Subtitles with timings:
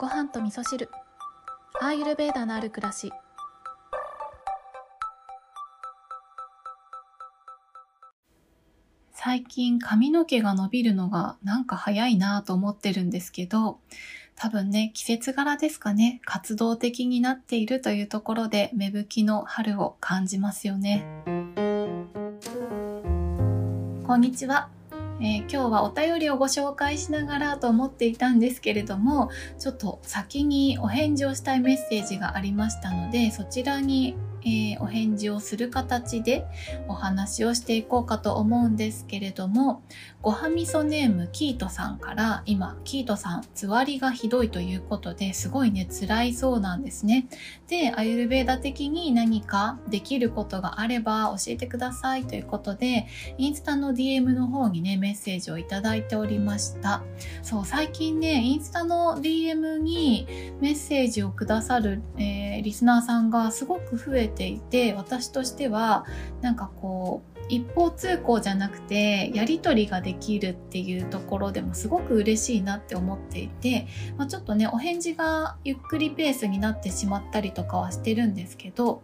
[0.00, 0.88] ご飯と味噌汁。
[1.78, 3.12] アーユルベーダのある暮らし。
[9.12, 13.80] 最近髪の毛が伸びるのがなんか早いなと思ってるんですけど
[14.36, 16.22] 多分ね季節柄ですかね。
[16.24, 21.04] 活動的になっているというところで芽吹きの春を感じますよね。
[24.06, 24.79] こんにちは。
[25.20, 36.46] えー、今日はお便りをご紹介しながらと思っていたんですけれどもちょっと先にお返事をしたいメッセージがありましたのでそちらにえー、お返事をする形で
[36.88, 39.82] お話をしていこうかと思うんですけれども
[40.22, 47.28] ごはみそネームキートさんから今キートさんつわりがひどいということですごいね辛いそうなんですね。
[47.68, 53.06] でアユルベーダ的に何かできることがあれば教えてくださいということで
[53.38, 57.02] インスタの DM の方にねメッセージをいただいておりました。
[57.42, 60.26] そう最近ねインスタの DM に
[60.60, 66.04] メッセージをくださる、えー、リスナーさんがすごく増えていて私としては
[66.40, 79.02] なんかこう一方通行じゃなくてやり取りができるっていうところでもすごく嬉しいなって思っていて、まあ、ちょっとねお返事がゆっくりペースになってしまったりとかはしてるんですけど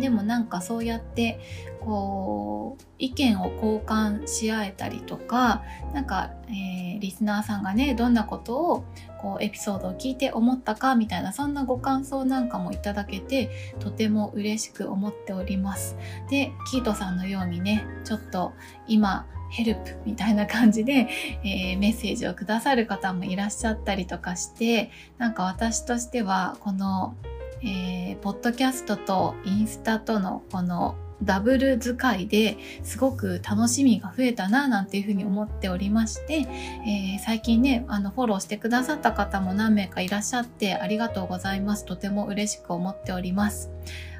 [0.00, 1.40] でもなんかそうやって
[1.80, 5.62] こう意見を交換し合えたりとか
[5.94, 8.84] なんか、えー、リスナーさんがねどんなことを
[9.22, 15.96] こうエピソードを聞いて思ったかみたいなそんなご感想なんかもいただけてとても嬉しく思っております。
[16.28, 18.52] でキートさんのようにねちょっと
[18.88, 21.08] 今ヘルプみたいな感じで、
[21.44, 27.14] えー、メッセージをくださる方もいらっしゃったりとかしてなんか私としてはこの
[27.62, 41.84] えー、ポッドキャストとインスタとのこのダブル使いですごく楽しみが増えたななんていうふうに思っておりまして、えー、最近ねあのフォローしてくださった方も何名かいらっしゃってありがとうございます。
[41.86, 43.70] とても嬉しく思っております。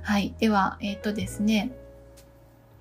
[0.03, 0.35] はい。
[0.39, 1.71] ではえっ、とですね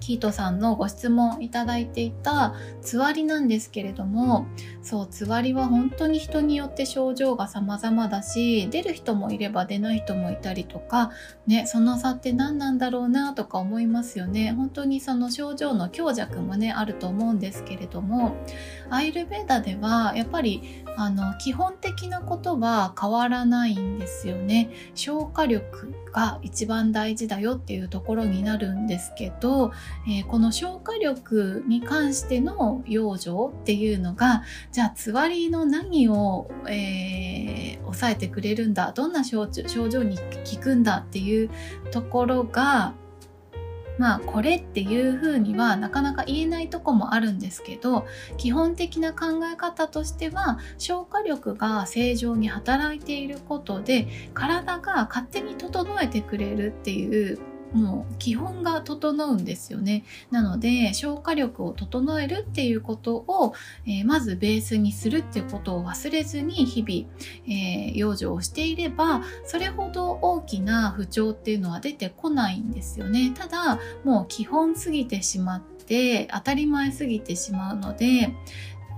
[0.05, 4.45] キートさんのご質問いただいていたつわりなんですけれども
[4.83, 11.09] そうつわりは本当に人によって症状が様々だし出る人もいれば出ない人もいたりとか
[11.47, 14.51] ねその差って何なんだろうなとか思いますよね。
[14.51, 18.35] 本当にその症状の強弱もねあると思うんですけれども
[18.91, 24.69] アイルベーダではやっぱりあの基本的なことは変わらないんですよね。
[24.93, 29.73] 消化力が一番大事だよっていうところになるんですけど、
[30.07, 40.23] えー、この消化力に関しての養生っていうのがじゃあつわりの何を、えー、抑えてくれるんだどんな症状に効
[40.61, 41.49] くんだっていう
[41.91, 42.93] ところが
[43.97, 48.05] まあこれっていうふうにはなかなか言えないとこもあるんですけど
[48.37, 57.39] 基本的な考え方としては消化力が正常に働いていることで体が勝手に整えてくれるっていう
[57.75, 60.05] もう基本が整うんですよね。
[60.31, 63.53] なので消化力を整えるっていうことを、
[63.85, 67.13] えー、まずベースにするっていうことを忘れずに日々、
[67.47, 73.33] えー、養生をしていればそれほど大きな不調っていうのは出てこないんですよね。
[73.35, 78.33] ただもう基本すぎてしまって当たり前すぎてしまうので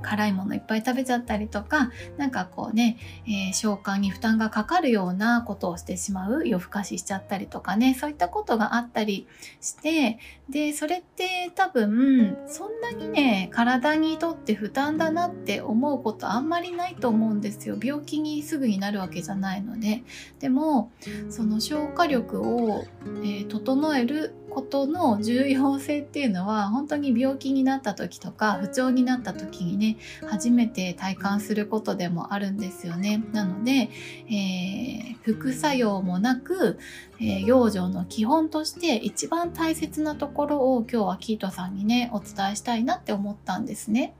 [0.01, 9.27] 辛いものいっぱい食べちゃったりとかなんかこうね、えー、消化に負担がかかるようなことをしてしまう夜更かししちゃったりとかねそういったことがあったり
[9.61, 10.19] して
[10.49, 17.77] でそれって多分そんなにね体にとって負担だなって思うことあんまりないと思うんですよ。
[17.81, 20.03] 病気にすぐになるわけじゃないので。
[20.39, 20.91] でも
[21.29, 22.85] その消化力を、
[23.23, 33.89] えー、整えることの重要性っていうのは本当に病気になった時とか不調になった時にね初めて体感することでもあるんですよねなので、
[34.29, 36.79] えー、副作用もなく、
[37.19, 44.13] えー、養生の基本として一番大切なところを今日はキートさんにねお伝えしたいなって思ったんですね。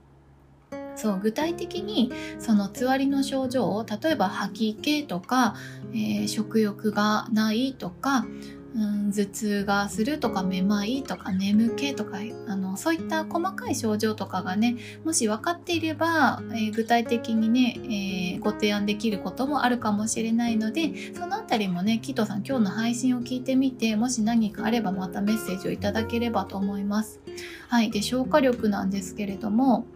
[0.98, 2.10] そう具体的に
[2.40, 5.54] そのつわりの症状を例えば吐き気とか、
[5.92, 8.26] えー、食欲がないとか
[8.74, 27.20] うん、頭痛がするとかめまいとか眠気とかあのそういった細かい症状とかがねもし分かっていれば、えー、具体的にね、えー、ご提案できることもあるかもしれないのでそのあたりもねキトさん今日の配信を聞いてみてもし何かあればまたメッセージをいただければと思います。
[27.68, 29.86] はい、で消化力なんですけれども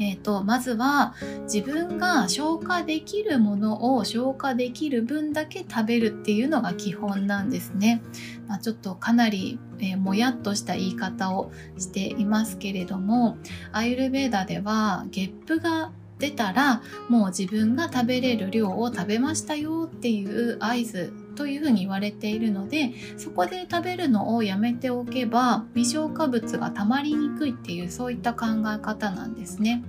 [0.00, 8.02] えーと、まずは自分が消化できるものを消化できる分だけ食べるっていうのが基本なんですね。
[8.48, 13.38] まあ、ちょっとかなり、えー、もやっとした言い方をしていますけれども
[13.72, 29.82] アイルベーダではゲップが出たらもう自分が食べれる量を食べましたよっていう合図というふうに言われているのでそこで食べるのをやめておけば未消化物がたまりにくいっていうそういった考え方なんですね。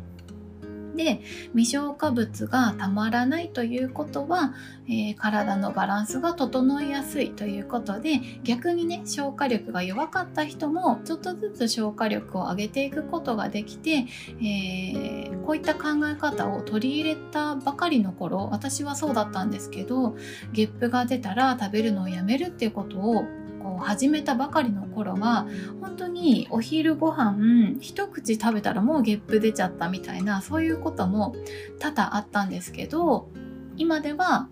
[0.96, 1.22] で
[1.54, 4.54] 未消化物がたまらないということは、
[4.88, 14.06] えー、体のバランスが整いやすいということで逆にね消化力が弱かった人もちょっとずつ消化力を上げていくことができて、
[14.42, 20.16] えー、こういった考え方を取り入れたばかりの頃私はそうだったんですけど
[20.52, 23.24] ゲップが出たら食べるのをやめるっていうことを
[23.62, 25.48] こう始めたばかりの頃は
[25.82, 31.36] 本当にお昼ご飯一口食べたらもうゲップ出ちゃったみたいなそういうことも
[31.80, 33.30] 多々あったんですけど
[33.78, 34.48] 今では、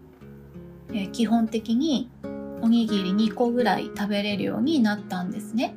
[0.89, 2.09] えー、基本的に
[2.61, 5.75] おにぎり2個ぐらい食べれるようになったんですね。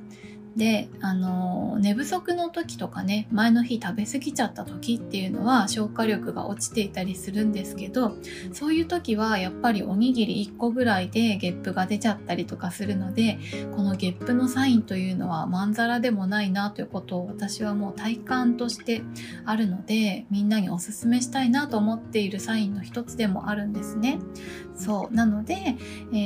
[0.57, 8.17] であの寝不足の時とかね前の日食べ過ぎちゃった時っていうのは消化力が落ちていたりするんですけど
[8.53, 13.39] そういう時はやっぱりおにぎり1個ぐらいでゲップが出ちゃったりとかするので
[13.75, 19.03] このゲップのサインというのはまんざらでもないなということを私はもう体感として
[19.45, 24.19] あるのでみんなにおすすめしたいなと思っているサインの一つでもあるんですね。
[24.75, 25.77] そうなので、
[26.13, 26.17] え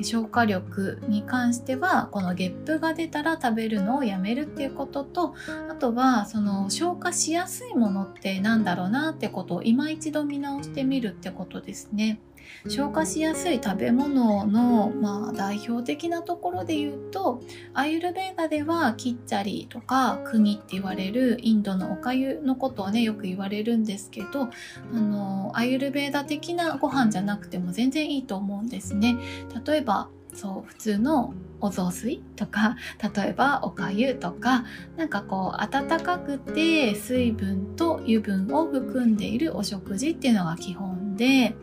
[0.00, 5.34] ー、消化力に関してはこのゲップが出たら食べるのをやめるっていうことと
[5.70, 12.20] あとはその消化しやすいものってなんだろうなってことを今一度見直してみるってことですね。
[12.68, 17.42] 消化しやすい食べ物の、まあ、代表的なところで言うと
[17.72, 24.50] アイルベーダではキッチャリとかクニって言われるインドのおかゆのことをねよく言われるんですけどあ
[24.92, 29.16] のアイルベーダ的なご飯じゃなくても全然いいと思うんですね。
[29.64, 32.76] 例えばそう普通のお雑炊とか
[33.14, 34.64] 例えばおかゆとか
[34.96, 41.54] なんかこう温かくて水分と油分を含んでいるお食事っていうのが基本で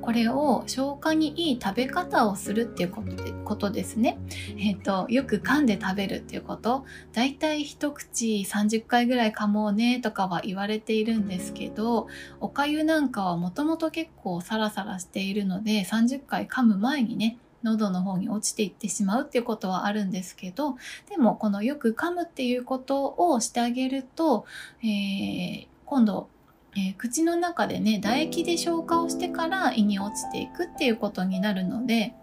[0.00, 4.18] これを消化にいい食べ方をするっていうことでことですね。
[4.56, 6.84] えっ、ー、と、よく噛んで食べるっていうこと。
[7.12, 12.08] だいたい一口30回ぐらい噛もうねとかは言われているんですけど、
[12.40, 20.76] おかゆなんかはもともと結構サラサラしているので、30回噛む前にね、喉の方に落ちていってしまうっていうことはあるんですけど
[21.08, 24.44] でもこのよく噛むっていうことをしてあげると、
[24.82, 26.28] えー、今度
[26.76, 32.14] えー、口の中でね唾液で消化をしてから胃に落ちていくっていうことになるので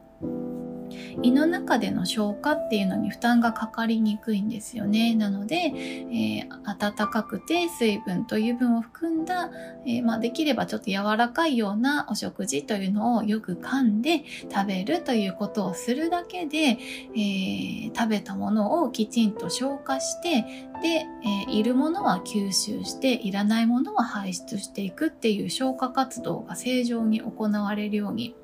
[1.23, 5.15] 胃の中での消化っていうのに負担がかかりにくいんですよね。
[5.15, 9.49] なので、えー、温かくて水分と油分を含んだ、
[9.85, 14.23] えー、まあ、できればちょっと柔らかいようなお食事というのをよく噛んで
[14.53, 28.35] 食べるということをするだけで、えー、食べたものをきちんと消化してで、えいるものは吸収していらないものは排出していくっていう消化活動が正常に行われるように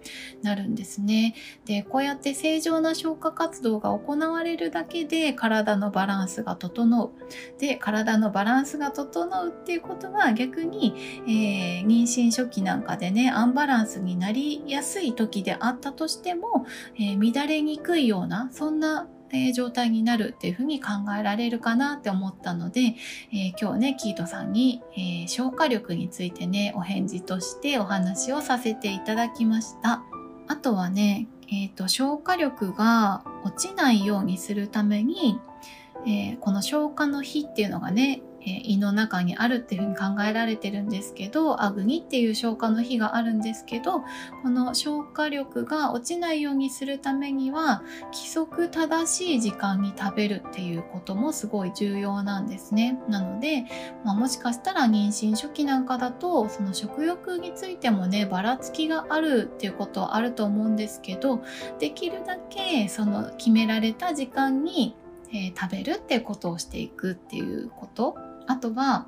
[0.41, 1.35] なるんですね。
[1.65, 7.11] でこうやって正常な消化活動が行われるだけで体のバランスが整う。
[7.59, 10.95] で、体のバランスが整うっていうことは逆に、
[11.27, 16.65] えー、妊娠初期なんかでね、アンバランスになりやすい時であったとしても、
[16.95, 20.89] えー、乱れにくいような、そんなえ状態になるっていうふうに考
[21.19, 22.95] えられるかなって思ったので、
[23.31, 30.03] えー、今日ねキートさんに、えー、消化力についてねお返事としてお話をさせていただきました
[30.47, 35.39] あとはねえーと、消化力が落ちないようにするために、
[36.05, 44.01] えー、この消化の日っていうのがねえ胃の中にあるっていうふうに考えられてるんですけどアグニっていう消化の日があるんですけど
[44.41, 52.99] この消化力が落ちないようにするためには規則正しい時間に食べるっていうこともすごい重要なんですね。
[53.07, 53.65] なので、
[54.03, 61.43] まあ、もしかしたら妊娠初期なんかだとその食欲についてもねばらつきがあるっていうことはあると思うんですけど
[61.79, 64.95] できるだけその決められた時間に
[65.33, 68.15] えー、食べるってことをしていくっていうこと
[68.47, 69.07] あとは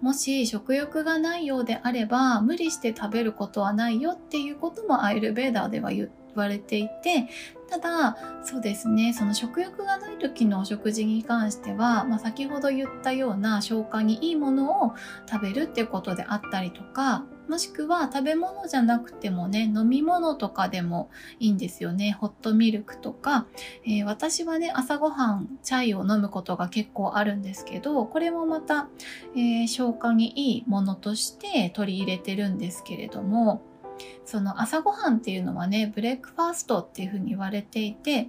[0.00, 7.28] もし食欲がないようであれば無理して食べることはないよっていうこともアイルベーダーでは言われていて
[7.68, 14.94] ただそうですねその食欲がない時のお食事に関しては、まあ、先ほど言ったような消化にいいものを
[15.30, 22.12] 食べるっていうことであったりとかもしくは食べ物じゃなくてもね飲み物とかでもいいんですよね。
[22.12, 23.46] ホットミルクとか、
[23.84, 28.88] えー、私はね朝ごはんチャイを飲むことが結構あるんですけどこれもまた、
[29.34, 33.62] えー、消化にいいものとして取り入れてるんですけれども
[34.24, 38.28] その朝ごはんっていうのはねブレックファーストっていうふうに言われていて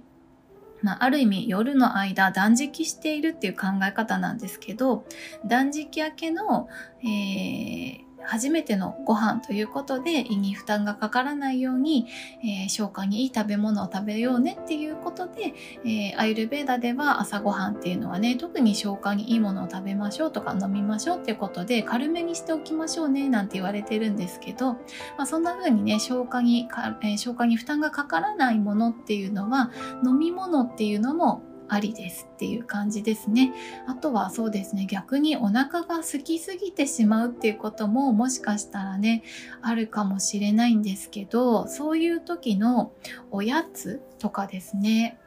[0.82, 5.04] まあ、ある意味夜の間断食しているっていう考え方なんですけど
[5.46, 6.68] 断食明けの、
[7.04, 12.06] えー初めてのご飯ということで胃に負担がかからないように、
[12.42, 24.78] えー、消化にいい食べ物を食べようねっていうことで、えー、アイルベーダでは朝ごはんっていうのはね特に消化にいいものを食べましょうとか飲みましょうっていうことで軽めにしておきましょうねなんて言われてるんですけど、ま
[25.18, 29.70] あ、そんな風にね消化にか、えー、消化に負担がかからないものっていうのは
[30.04, 33.52] 飲み物っていうのもありですっていう感じですね。
[33.86, 39.22] あとはそうですね、逆にお腹が空きすぎてしまうっていうことももしかしたらね、
[39.62, 42.92] あるかもしれないんですけど、そういう時の
[43.30, 45.18] おやつとかですね、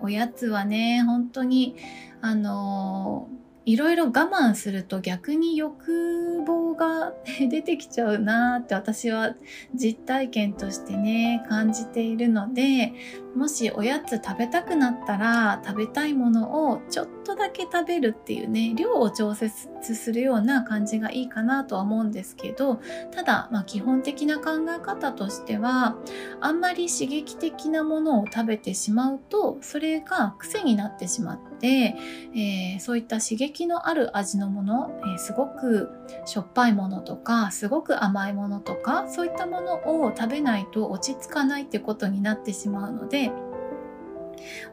[0.00, 1.76] おやつはね、本当に、
[2.22, 7.12] あのーいろいろ我慢すると逆に欲望が
[7.50, 9.34] 出てきちゃうなって私は
[9.74, 12.92] 実体験としてね感じているので
[13.34, 22.80] もしおやつ食べたくなったら食べたいものをちょっとだけ食べるっていうね量を調節するような感じがいいかなとは思うんですけど
[23.10, 25.96] ただ、まあ、基本的な考え方としては
[26.40, 31.96] あんまり刺激的なものを食べてしまうとそれが癖になってしまって、
[32.32, 35.90] えー、そういった刺激のある味のもの、えー、すごく
[36.26, 43.32] しょっぱいものとかすごく甘いものとかそういったものを食べないと落ち着かないってことになってしまうので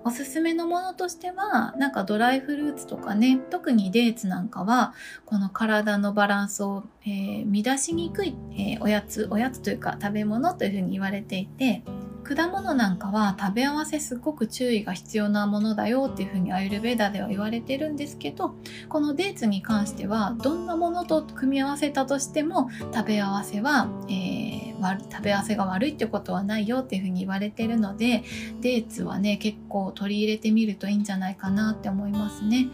[0.04, 4.94] おすすめのものとしてはなんかドライフルーツとかね特にデーツなんかは
[5.26, 11.84] この体のバランスを、えー、乱しにくい、えー、おやつおやつというか食べ物というふうに言われていて
[12.24, 18.56] 果物なんかは食べ合わせすっごく注意が必要なものだよっていうふうにアイルベーダでは言われてるんですけど
[18.90, 28.24] このデーツに関してはどんなものと組み合わせたとしても食べ合わせは、えー、食べ合わせが悪いってことはないよっていうふうに言われてるので
[28.62, 32.68] デーツはね結構取り入れてみるといいんじゃないかなって思いますね。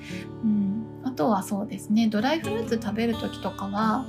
[0.43, 4.05] うん、あとはそうですねドライフルーツ食べる時とかは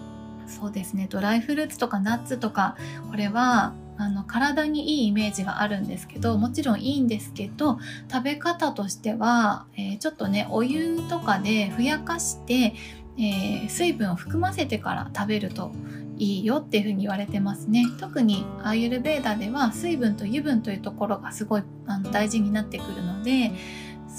[0.47, 2.77] そうですねドライフルーツとかナッツとか
[3.11, 7.79] これはあの体にいいイメージがあるんですけどもちろんいいんですけど
[8.11, 12.75] 食べ方としては、えー、ちょっとねお湯とかでふやかして、
[13.19, 15.73] えー、水分を含ませてから食べると
[16.17, 17.87] いいよっていうふうに言われてますね。
[17.99, 23.53] 特にアーユルベーダでは水分と油分というところがすごいあの大事になってくるので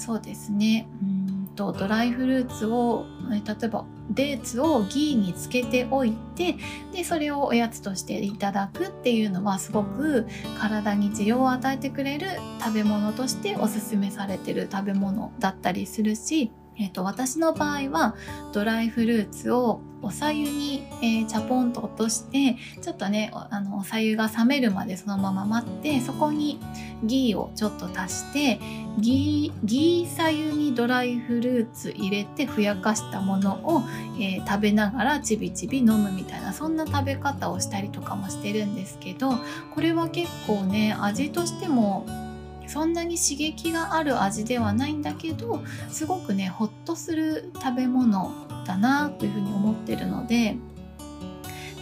[0.02, 0.88] そうですね。
[1.00, 6.56] うんとドライフルーツを例えばデーツをギーにつけておいて
[6.92, 10.26] でそれをおやつとしていただくっていうのはすごく
[10.58, 12.28] 体に需要を与えてくれる
[12.58, 18.14] 食べ物としておすすめされてる食べ物だったりするしえーと、私の場合は
[18.52, 26.58] ドライフルーツをおさゆに、えー、チャポンと落としてちょっとねあのおさゆが冷めるまでそのまま待ってそこに
[27.04, 28.58] ギーをちょっと足して
[28.98, 33.82] ギーギーさゆにドライフルーツ入れてふやかしたものを、
[34.20, 39.30] えー、食べながらちびちび飲むみたいなそんな食べ方をしたりとかもしてるんですけど
[39.74, 42.06] これは結構ね味としても
[42.66, 48.32] そんなに刺激がある味ではないんだけどすごくねほっとする食べ物
[48.66, 50.56] だなというふうに思ってるので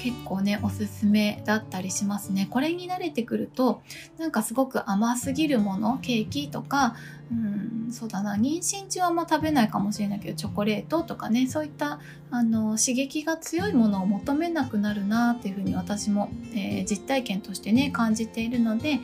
[0.02, 2.48] 結構ねおすすめだったりしますね。
[2.50, 3.82] これに慣れてくると
[4.18, 6.96] なんかすごく甘すぎるものケーキとか
[7.30, 7.92] うん。
[7.92, 8.36] そうだな。
[8.36, 19.00] 妊娠中はあんま食べないかもしれないけどチョコレートとかねそういったあの刺激が強いものを求めなくなるなっていうふうに私も、えー、実体験としてね感じているので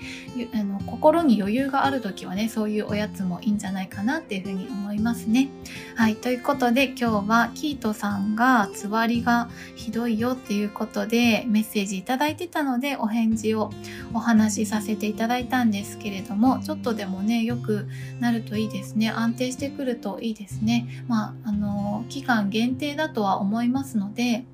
[0.54, 5.48] あの心に余裕がある時はねそういうおやつもいいんじゃないかなっていうふうに思いますね。
[5.96, 6.16] はい。
[6.16, 13.70] ということで今日はキートさんがつわりがひどいよっていうことでメッセージいただいてたのでお返事を
[14.14, 17.88] お話しさせていただいたんですけれどもちょっとでもねよく
[18.20, 19.10] なるといいですね。
[19.10, 21.04] 安定してくるといいですね。
[21.06, 24.44] まああの期間限定だとは思いますので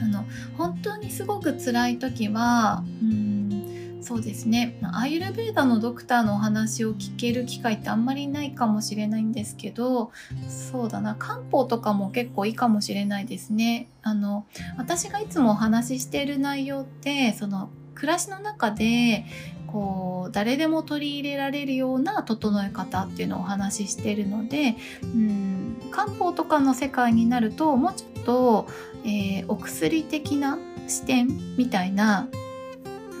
[0.00, 0.24] あの
[0.56, 4.78] 本当にすごく辛い時はうんそうですね。
[4.92, 10.10] アイルベーダのドクターのお話を聞ける機会ってあんまりないかもしれないんですけど
[10.48, 11.14] そうだな。
[11.16, 13.88] 漢方とかも結構いいかもしれないですね。
[14.02, 14.46] あの
[14.78, 19.26] 私がいつもお話ししている内容ってその暮らしの中で
[19.72, 28.66] こう誰でも取り入れられるような整え方っていうのをお話ししてるのでうん漢方とかの世界になるともうちょっと、
[29.04, 30.58] えー、お薬的な
[30.88, 32.28] 視点みたいな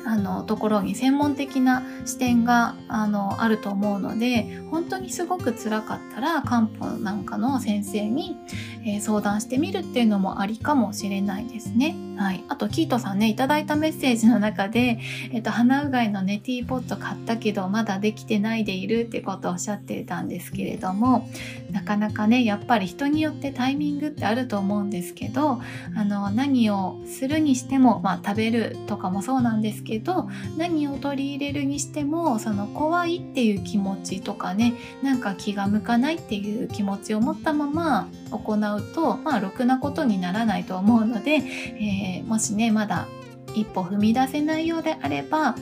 [0.06, 8.36] あのところに専門的な視点があのあると思うので本当にすごく辛かったら漢方なんかの先生に、
[8.84, 11.94] えー、相談してみるっていうのもありかもしれないですね。
[12.20, 14.98] はい、あとキートさんねいただいたメッセージの中で、
[15.32, 21.26] えっと、鼻うがいのねティーポット買ったけどまだできてないでいるってことをおっしゃってたんですけれども
[21.70, 25.62] なかなかねやっぱり人によってタイミングってあると思うんですけど
[25.96, 43.06] あの何をするにしても、まあ、食べるとかもそうなんですけど何を取り入れるにしてもその怖いっていう気持ちとかねなんか気が向かないっていう気持ちを持ったまま行うとまあろくなことにならないと思うので、えー、もしねまだ
[43.54, 45.54] 一歩踏み出せないようであれば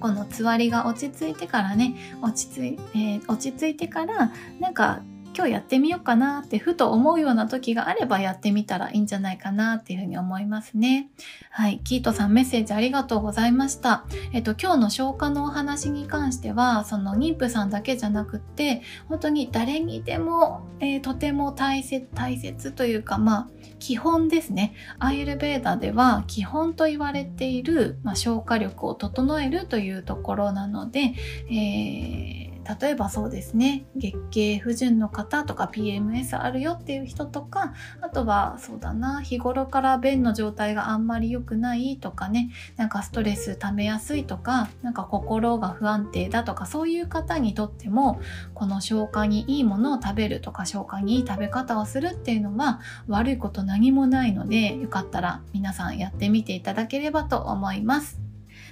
[0.00, 5.02] このつわりが落ち着いてからね落ち着い,、えー、落ち着いてからなんか
[5.36, 11.10] 今日やってみようかなってふと思うような時があればやってみたらいいんじゃないかなっていうふうに思いますね。
[11.50, 11.80] はい。
[11.84, 14.06] キートさんメッセージありがとうございました。
[14.32, 24.72] えっと、今日の消化のお話に関しては、その妊婦さんだけじゃなくって、本当に誰にでも、えー、とても大切、大切というか、まあ、基本ですね。
[24.98, 31.12] アイルベーダでは基本と言われている、まあ、消化力を整えるというところなので、
[31.50, 32.45] えー
[32.80, 48.20] 例えばそうですね月経不順の方とか PMS あるよっていう人とかあとはそうだな日頃から便の状態があんまり良くないとかねなんかストレス溜めやすいとかなんか心が不安定だとかそういう方にとっても
[48.54, 58.20] この消化にいいものを食べるとか消化にいい食べ方をするっていうのは悪いこと何もないのでよかったら皆さんやってみていただければと思います。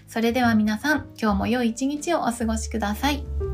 [0.07, 3.54] それでは皆さん今日も良い一日をお過ごしください。